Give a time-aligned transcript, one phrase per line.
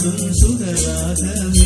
[0.00, 1.59] സുഖരാഗമേ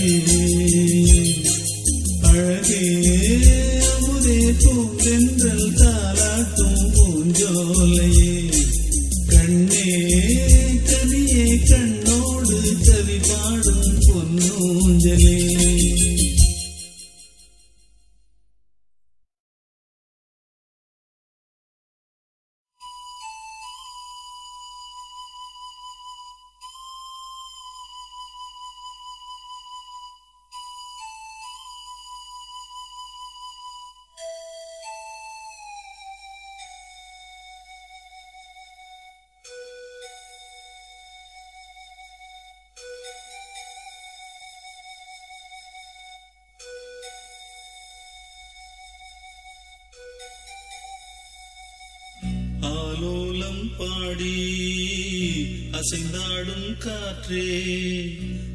[57.24, 57.44] காற்றே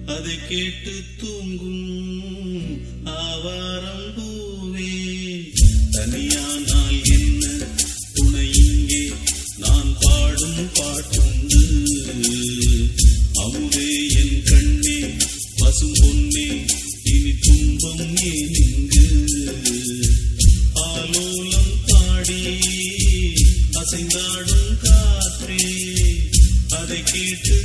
[0.06, 1.86] அதை கேட்டு தூங்கும்
[3.14, 4.92] ஆவாரம் பூவே.
[5.92, 7.46] தனியானால் என்ன
[8.14, 9.02] துணை இங்கே?
[9.58, 11.64] நான் பாடும் பாட்டுண்டு.
[13.36, 13.90] அமுதே
[14.22, 15.00] என் கண்ணே
[15.58, 16.48] பசும் பொன்னே
[17.06, 19.08] இனி துன்பம் ஏன் இங்கு?
[20.86, 22.42] ஆலோலம் பாடி
[23.74, 25.64] அசைந்தாடும் காற்றே
[26.78, 27.58] அதை கேட்டு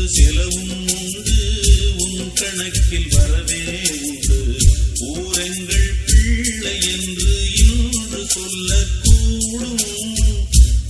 [0.00, 4.56] சிறிது சிலவும் உண்டு உன் கணக்கில் வரவே உண்டு.
[4.98, 9.78] ஊரெங்கள் பிள்ளை என்று இன்னொன்று சொல்லக்கூடும்.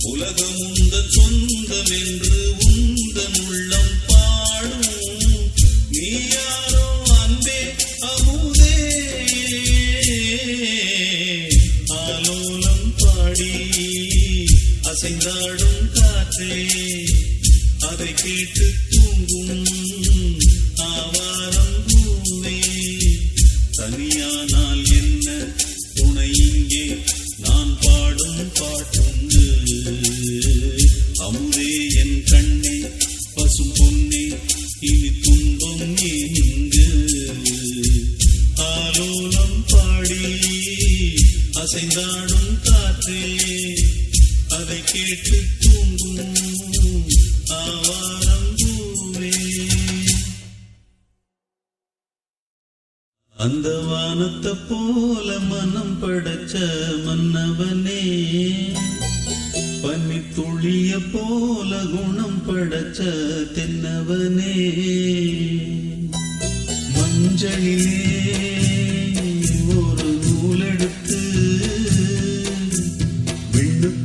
[0.01, 2.53] உலகம் உலகமுந்தன் சொந்தம் என்று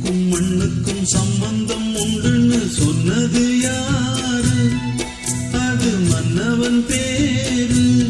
[0.07, 4.69] மண்ணுக்கும் மண்ணுக்கும் சம்பந்தம் உண்டுன்னு சொன்னது யாரு?
[5.51, 8.05] அது மன்னவன் பேரு.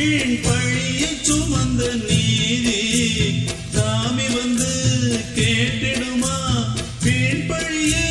[0.00, 2.78] வீண் பழியை சுமந்த நீதி
[3.70, 4.70] சாமி வந்து
[5.34, 6.36] கேட்டிடுமா?
[7.02, 8.06] வீண் பழியை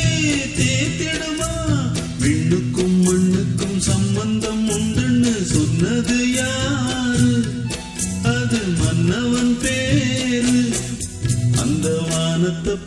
[0.58, 1.50] தேத்திடுமா
[2.18, 7.32] விண்ணுக்கும் மண்ணுக்கும் சம்பந்தம் உண்டுன்னு சொன்னது யாரு?
[8.22, 10.68] அது மன்னவன் பேரு.
[11.62, 11.88] அந்த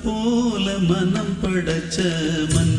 [0.04, 1.98] போல மனம் படைச்ச
[2.54, 2.73] மன்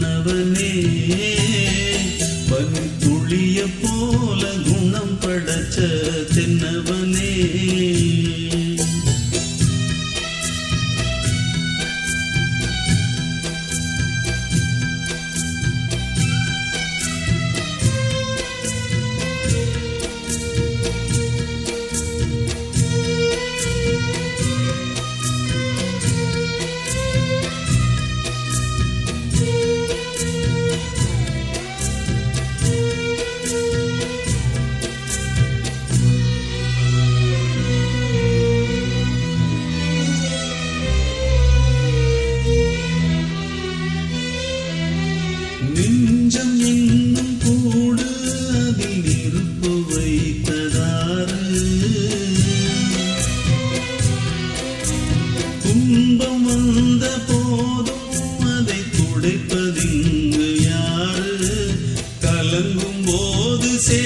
[63.06, 64.02] போது சே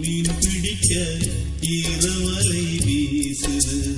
[0.00, 1.16] மீன் பிடிக்க
[1.60, 3.96] ஈரவலை வீசுது.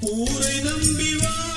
[0.00, 1.53] ஊரை நம்பி வா.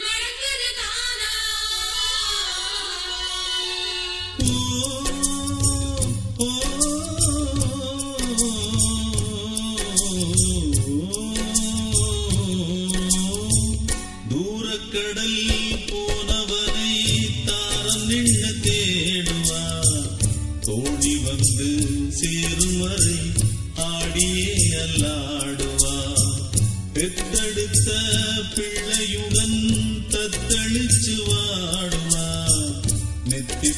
[0.00, 1.30] நடக்குது தானா?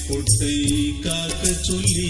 [0.07, 0.55] பொட்டை
[1.01, 2.09] காக்க சொல்லி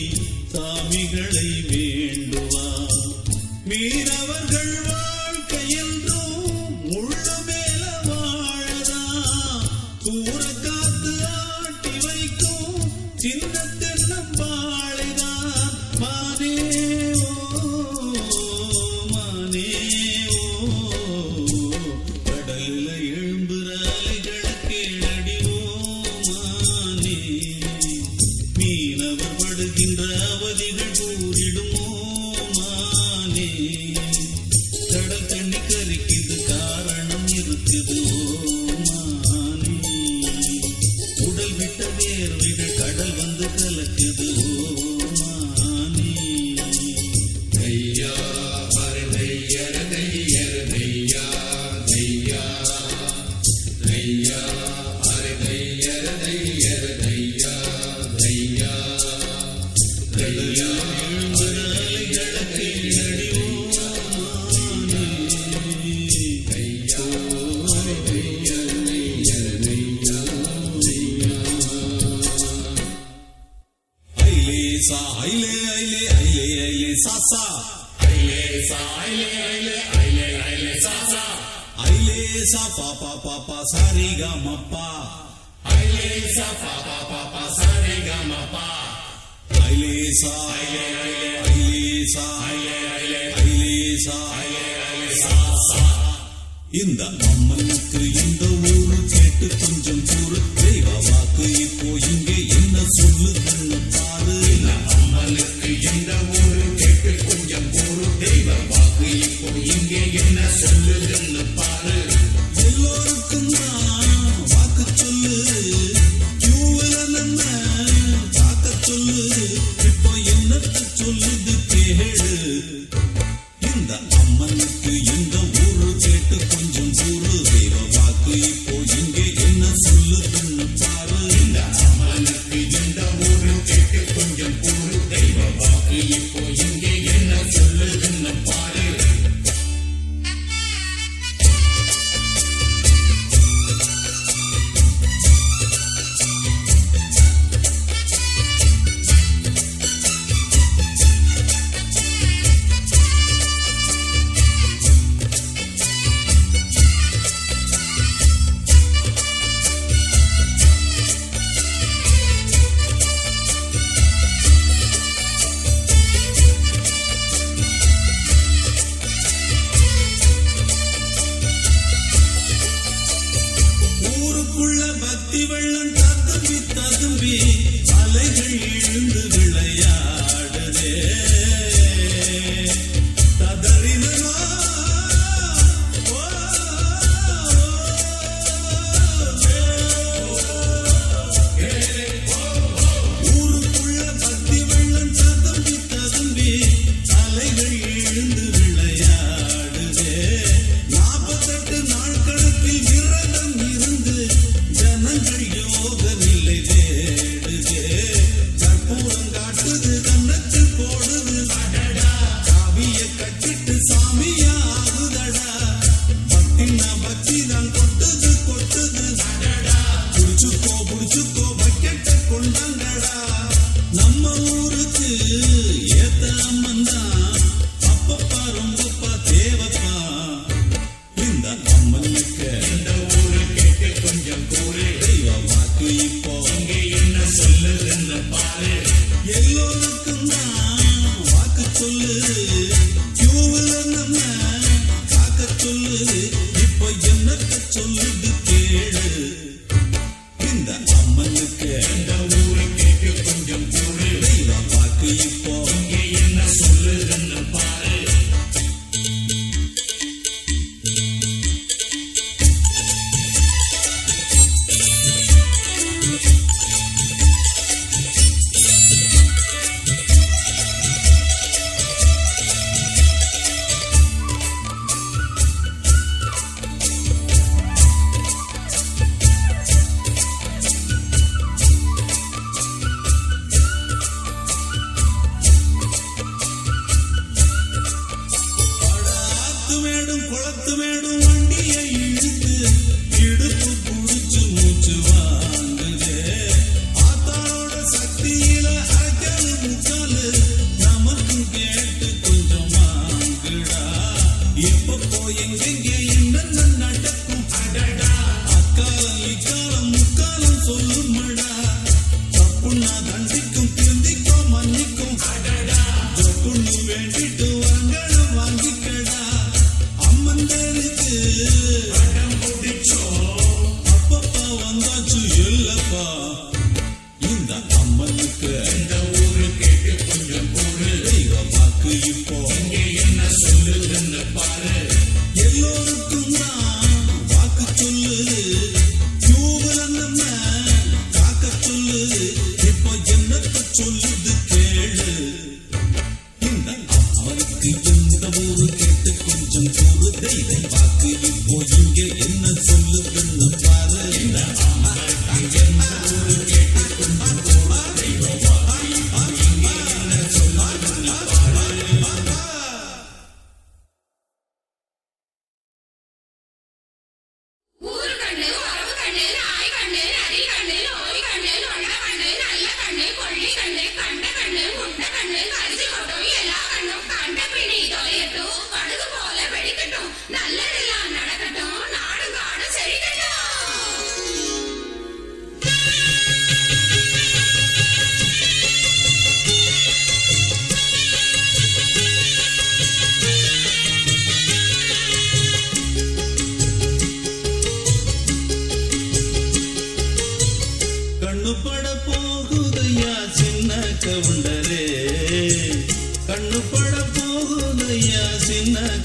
[311.36, 313.47] తప్పున్నా దండి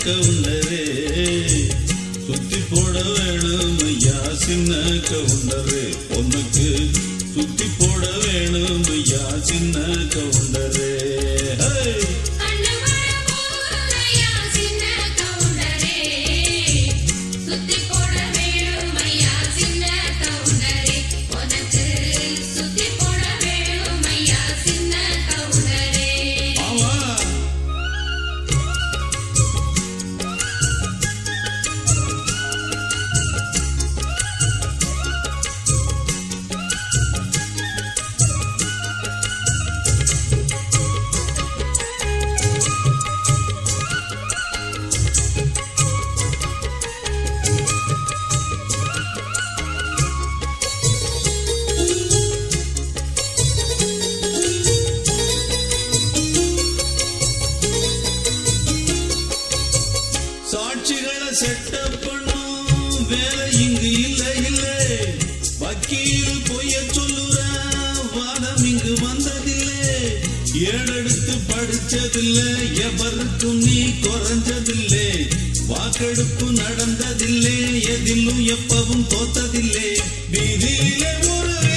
[0.05, 0.79] படுக்க ఉన్నది
[2.25, 5.72] சுத்தி போட வேணும் ஐயா சின்னக்க ఉన్నது
[76.63, 79.99] நடந்ததில்லை எதிலும் எப்பவும் தோத்ததில்லை.
[80.31, 81.72] வீதியிலே ஒரு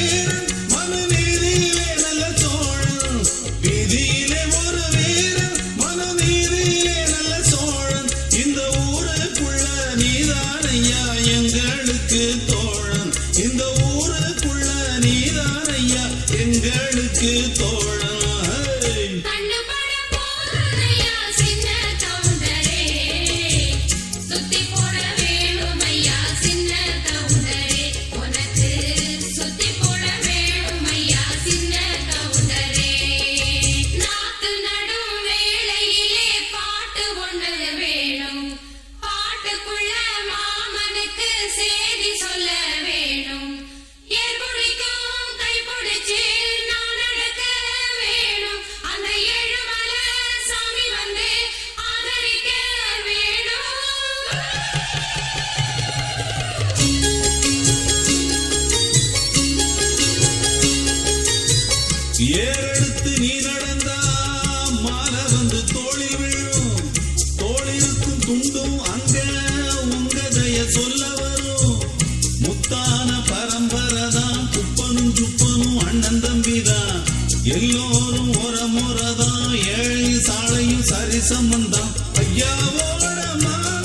[82.18, 83.75] allá volará más.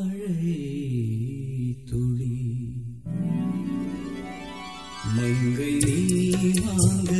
[0.00, 0.54] மழை
[1.88, 2.34] துளி
[5.16, 5.96] மங்கை நீ
[6.58, 7.10] வாங்க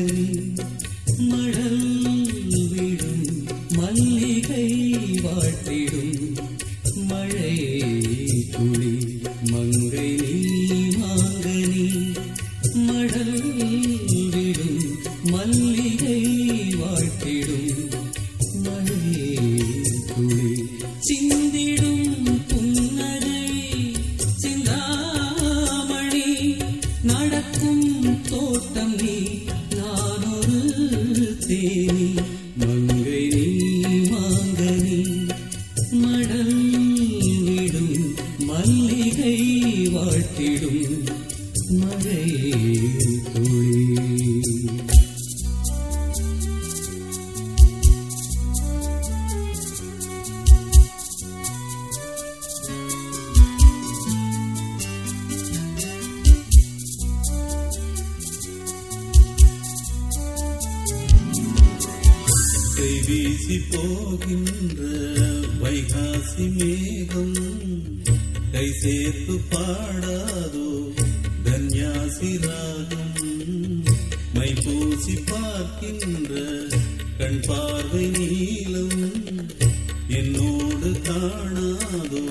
[80.19, 82.23] എന്നോട് കാണാതോ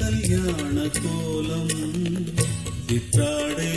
[0.00, 1.68] കല്യാണ കോലം
[2.88, 3.70] ചിത്താടേ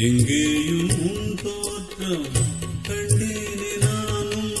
[0.00, 2.26] எங்கேயும் உன் தோற்றம்
[2.86, 4.54] கண்டேனே நானும்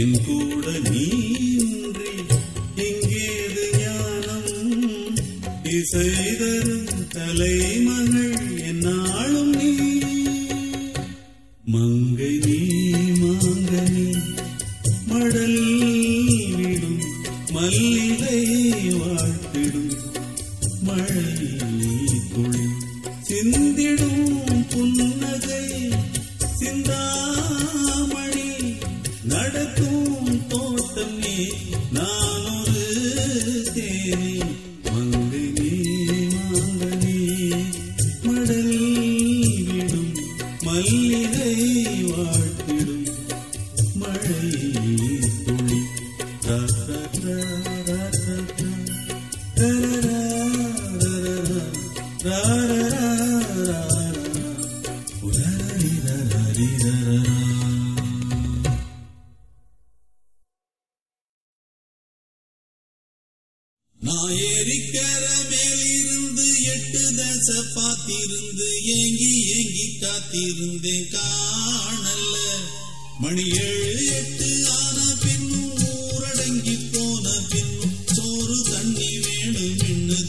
[0.00, 1.04] என் கூட நீ
[2.84, 3.24] இங்கே
[3.78, 4.52] ஞானம்
[5.72, 6.06] இசை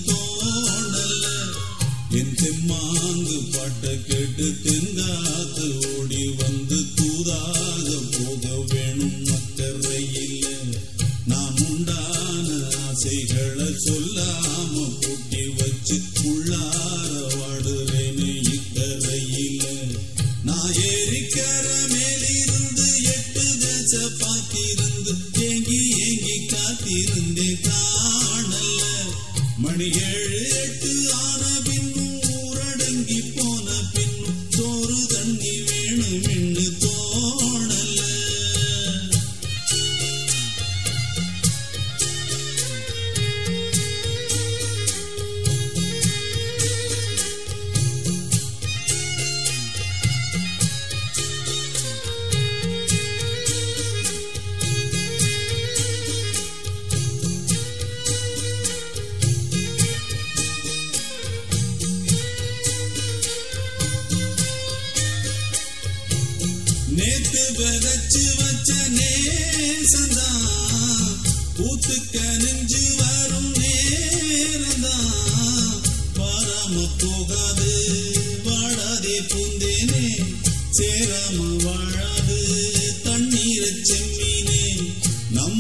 [0.08, 1.26] தோணல்ல
[2.12, 4.48] என் செம்மாங்கு பாட்ட கேட்டு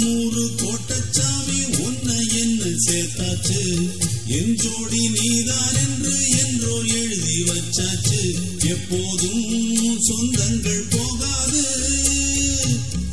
[0.06, 3.90] நூறு கோட்டச்சாமி உன்னை என்ன சேர்த்தாச்சு.
[4.28, 8.36] என் ஜோடி நீதான் என்று என்றோ எழுதி வச்சாச்சு.
[8.68, 11.64] எப்போதும் சொந்தங்கள் போகாது.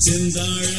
[0.08, 0.70] செந்தாழ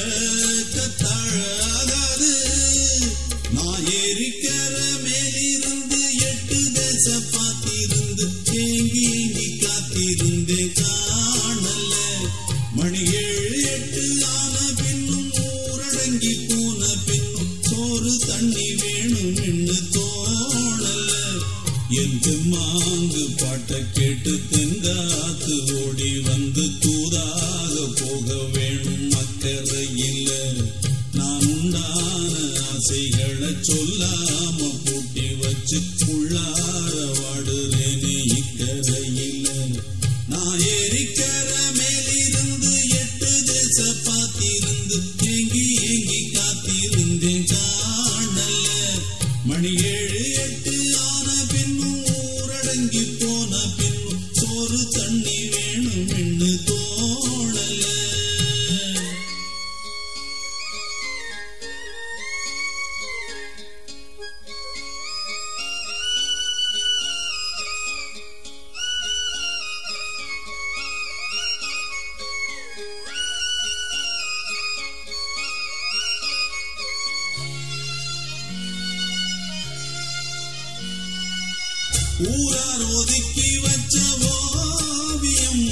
[82.32, 83.96] ஊரார் ஒதுக்கி வச்ச
[84.32, 85.64] ஓவியம்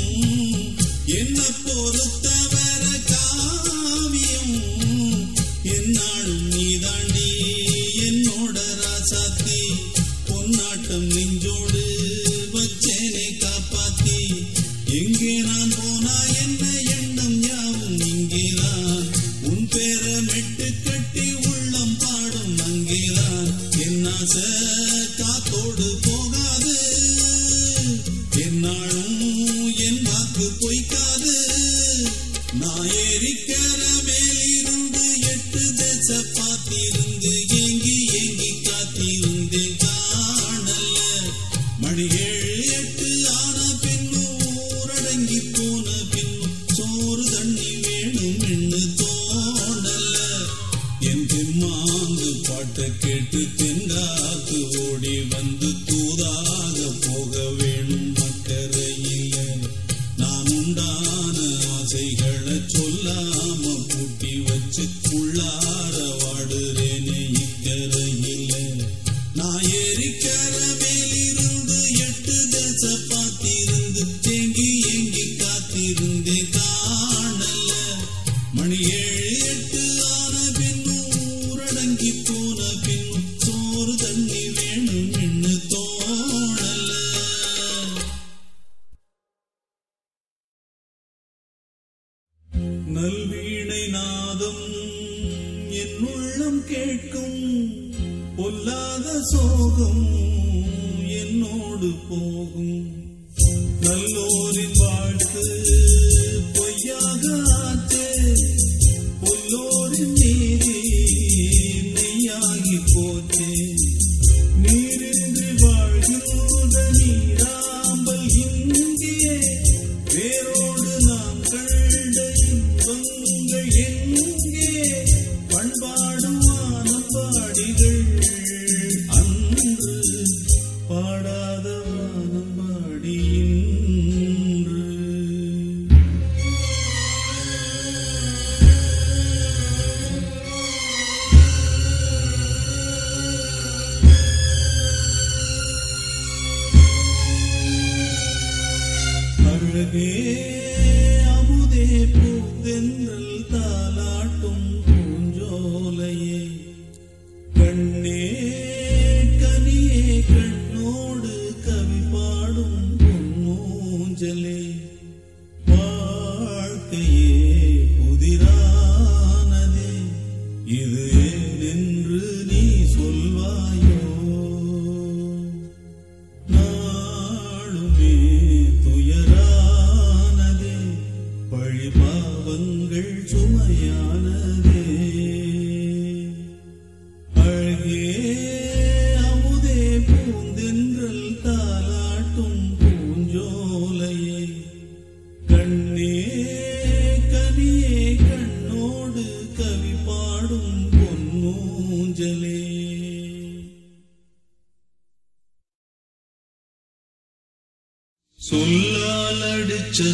[75.92, 76.61] இருந்தே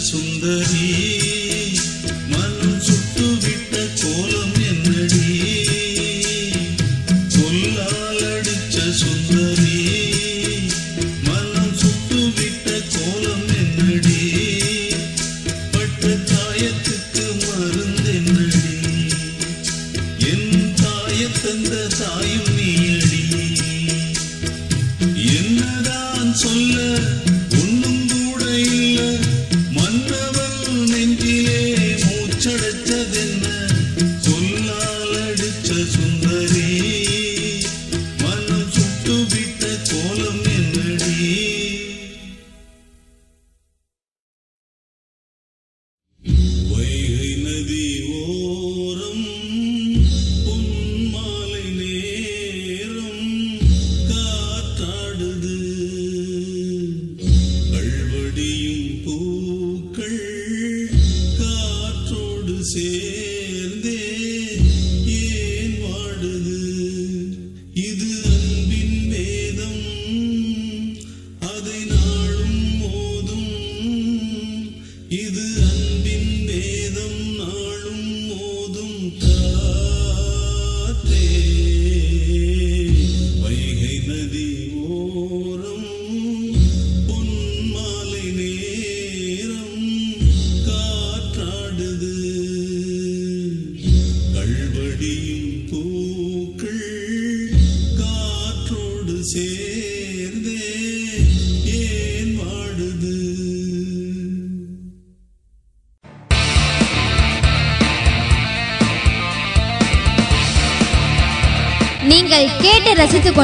[0.09, 0.66] 送的。
[39.07, 40.46] தொட்டுவிட்ட கோலம்